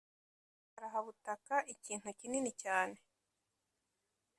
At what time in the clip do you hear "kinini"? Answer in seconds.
2.19-2.51